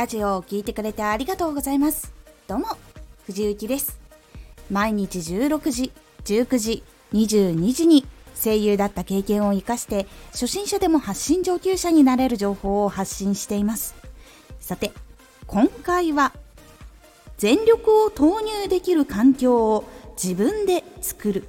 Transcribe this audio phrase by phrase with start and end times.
[0.00, 2.10] ラジオを聴いてくれてありがとうございます。
[2.48, 2.68] どうも
[3.26, 4.00] 藤幸です。
[4.70, 5.92] 毎日16時
[6.24, 6.82] 19時
[7.12, 13.94] 22時に声優だった経験を生かして初心者でも発信上級者になれる情報を発信しています。
[14.58, 14.90] さて
[15.46, 16.32] 今回は
[17.36, 21.44] 全力を投入できる環境を自分で作る。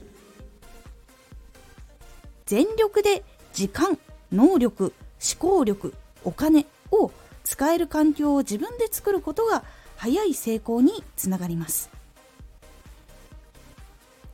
[2.45, 3.23] 全力で
[3.53, 3.97] 時間
[4.29, 4.93] 能力
[5.25, 5.93] 思考力
[6.25, 7.11] お金を
[7.51, 9.65] 使える環境を自分で作ることが
[9.97, 11.89] 早い成功につながります。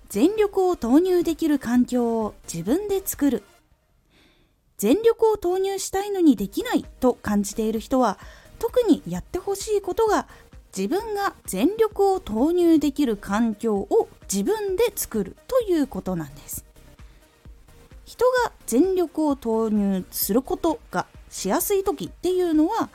[0.07, 3.43] 全力を投入できる環境を自分で作る。
[4.77, 8.19] 全力を投入したいのにできないと感じている人は
[8.59, 10.27] 特にやってほしいことが
[10.77, 16.65] 自分が全力を投入できる環境を自分で作るということなんです。
[18.05, 22.89] 人が全力を投入することがしやすい時っていうのは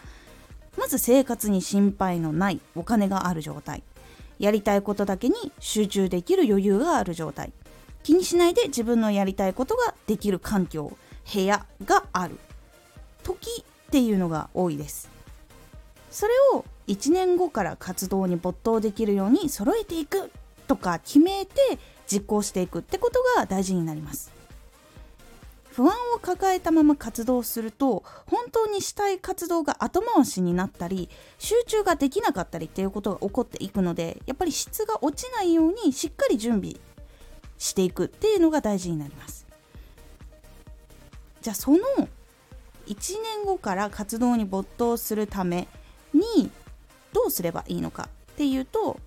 [0.77, 3.83] まず生活に心配のないお金がある状態。
[4.39, 7.53] やりたいことだけに集中できる余裕がある状態。
[8.03, 10.97] 気にしないで自分のやりたいことができる環境
[11.33, 12.39] 部屋がある。
[13.23, 15.09] 時っていうのが多いです。
[16.11, 20.31] それを1年後から活動に没頭できるように揃えていく
[20.67, 21.79] とか決めて
[22.11, 24.33] 実行していくってことが大事になります。
[25.73, 36.77] 不安を抱えたまま活動すると本当にしたい活動が後回しになったり集中ができなかったりっていうことが起こっていくのでやっぱり質が落ちないようにしっかり準備
[37.57, 39.47] していくっていうのが大事になります。
[41.41, 41.79] じゃあその
[42.87, 45.67] 1年後から活動に没頭するため
[46.13, 46.51] に
[47.13, 48.99] どうすればいいのかっていうと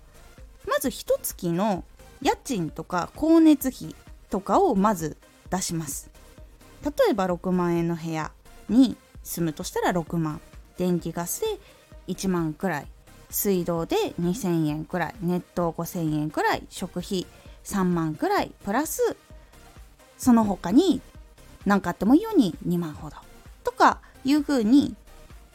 [0.66, 1.84] まず1月の
[2.20, 3.94] 家賃とか光熱費
[4.30, 5.16] とかをまず
[5.50, 6.15] 出します。
[6.86, 8.30] 例えば6万円の部屋
[8.68, 10.40] に住むとしたら6万。
[10.78, 11.46] 電気ガスで
[12.06, 12.86] 1万くらい。
[13.28, 15.14] 水道で2000円くらい。
[15.20, 16.62] ネット5000円くらい。
[16.70, 17.26] 食費
[17.64, 18.52] 3万くらい。
[18.64, 19.16] プラス
[20.16, 21.00] その他に
[21.64, 23.16] 何かあってもいいように2万ほど。
[23.64, 24.94] とかいうふうに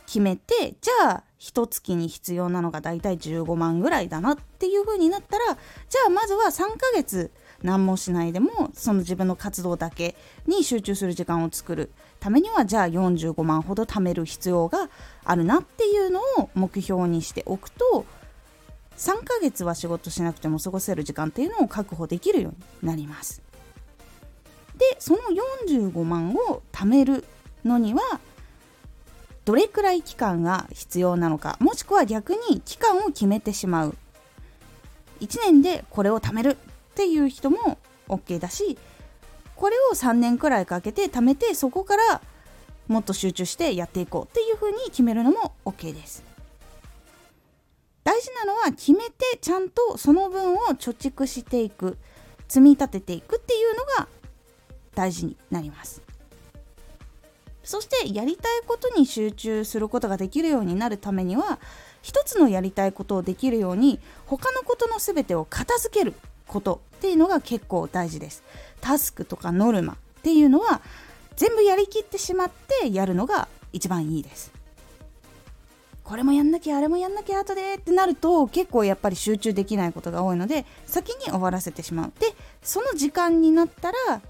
[0.06, 7.32] 決めてじゃあ一月に必要なのがだいたい15万ぐらいだなっていう風になったらじゃあまずは3ヶ月
[7.64, 10.16] 何もしないでもその自分の活動だけ
[10.48, 14.90] に集中する時間を作るためにはじゃあ45万ほど貯める必要が
[15.24, 18.06] あるなっていうのを目標にしておくと
[18.98, 22.52] 3ヶ月は仕事しなくても過ごせる時間っていうのを確保できるよう
[22.86, 23.42] になります。
[24.78, 25.20] でその
[25.70, 27.24] 45万を貯める
[27.64, 28.02] のには
[29.46, 33.96] どれくらい期間が必要なのかもしくは逆に期間を決めてしまう
[35.20, 36.58] 1年でこれを貯める
[36.92, 38.78] っていう人も OK だし
[39.56, 42.22] これを3年くらいかけて貯めてそこから
[42.88, 46.24] もっと集中してやっていこうっていう風に決めるのも OK です。
[48.04, 51.98] 大事なのは決めてちゃんとその分を貯蓄していく
[52.48, 54.08] 積み立てていくっていうのが
[54.96, 56.02] 大事になります。
[57.64, 61.60] そしてやりたいことに集中することができるようになるためには
[62.02, 66.14] 一つのやりたいことをできるように他のことの全てを片付ける。
[66.52, 68.44] ことっていうのが結構大事です。
[68.82, 70.82] タスクとかノルマっていうのは
[71.38, 72.52] 全部やりきってしまっ
[72.82, 74.52] てやるのが一番いいです。
[76.04, 82.14] これもやんなきゃあれもやんなきゃ後でってなると結構やっぱり集中できないことが多いので先に終わらせてしまう。
[82.20, 84.22] でその時間になったら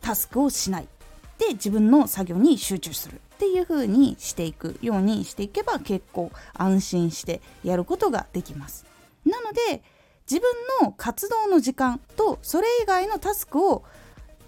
[0.00, 0.88] タスクをしない
[1.36, 3.20] で自分の作業に集中する。
[3.34, 8.84] っていう風にしていくようにしていけば結構安心してやることができます。
[9.24, 9.82] なので
[10.30, 10.48] 自分
[10.80, 13.82] の活動の時間とそれ以外のタスクを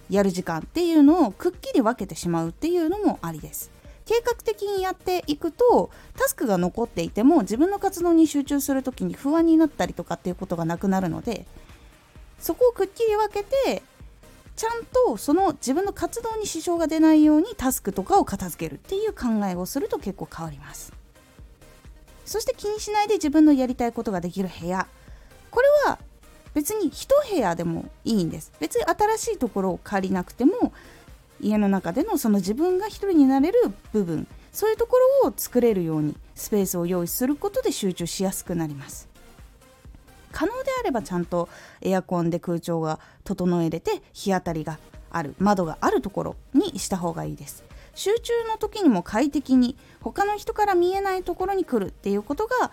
[0.08, 3.72] やる時間っていうのをくっきり分けてしまうっていうのもありです。
[4.04, 11.46] 計画的にやっていくとタスクが残っていても自分の活動に集中する時に不安になったりとかっていうことがなくなるので
[12.38, 13.82] そこをくっきり分けて
[14.56, 20.92] ちゃんとその自分の活動に支障が出ないようにタスクとかを片付けるっていう考えをすると結構変わります。
[22.24, 24.86] そして気にしないで自分のやりたいことができる部屋。
[25.52, 25.98] これは
[26.54, 28.52] 別に一部屋でもいいんです。
[28.58, 30.72] 別に新しいところを借りなくても
[31.40, 39.08] 家の中でのその自分が一人になれる部分そういうところを作れるようにスペースを用意することで集中しやすくなります。
[40.30, 41.48] 可能であればちゃんと
[41.82, 44.78] エアコンで空調が整えれて日当たりが
[45.10, 47.64] ある窓があるところにした方がいいです。
[47.94, 52.72] 集中の時にも快適に他の人から見えないところに来るっていうことが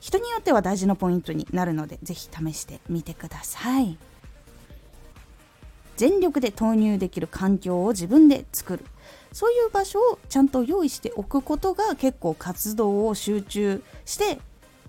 [0.00, 3.96] 人によっては大事なポイントになるので是非試してみてください。
[5.96, 8.84] 全力で投入できる環境を自分で作る。
[9.32, 14.40] そういう場所をちゃんと用意しておくことが結構活動を集中して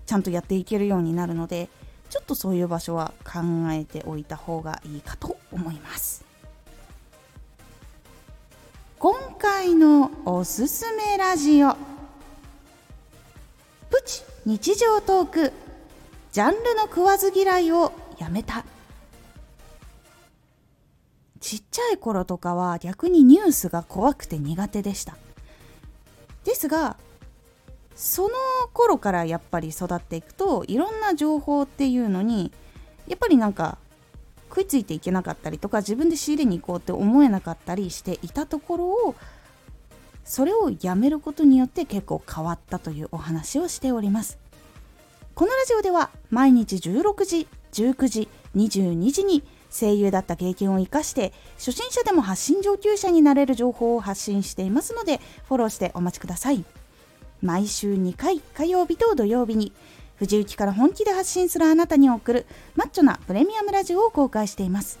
[0.06, 1.68] ちゃんとやっていけるようになるので
[2.08, 6.24] ちょっとそういう場所は考えておいた方がいいかと思います。
[8.98, 11.76] 今回のおすすめラジオ。
[13.90, 14.31] プチ。
[14.44, 15.52] 日常トーク。
[16.32, 18.64] ジャンルの食わず嫌いをやめた。
[21.38, 25.16] ちっちゃい頃とかは逆にニュースが怖くて苦手でした。
[26.42, 26.96] ですが
[27.94, 28.30] その
[28.72, 32.50] 頃からやっぱり育っていくといろんな情報っていうのに
[33.06, 33.78] やっぱりなんか
[34.48, 39.14] 食いついていけなかったりとか自分で仕入れに行こうって思えなかったりしていたところを
[40.24, 44.38] それをやめることによって結構変わったというお話をしております。
[45.34, 56.64] このラジオでは毎日16時19時22時に声優だった経験を生かして初心者でも発信上級者になれる情報を発信していますのでフォローしてお待ちください。
[57.40, 59.72] 毎週2回火曜日と土曜日に
[60.16, 62.46] 藤雪から本気で発信するあなたに送る
[62.76, 65.00] マッチョなプレミアムラジオを公開しています。